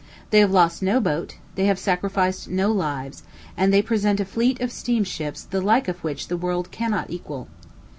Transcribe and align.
They 0.31 0.39
have 0.39 0.49
lost 0.49 0.81
no 0.81 0.99
boat, 0.99 1.35
they 1.53 1.65
have 1.65 1.77
sacrificed 1.77 2.49
no 2.49 2.71
lives, 2.71 3.21
and 3.55 3.71
they 3.71 3.83
present 3.83 4.19
a 4.19 4.25
fleet 4.25 4.59
of 4.59 4.71
steamships 4.71 5.43
the 5.43 5.61
like 5.61 5.87
of 5.87 6.03
which 6.03 6.27
the 6.27 6.37
world 6.37 6.71
cannot 6.71 7.11
equal. 7.11 7.47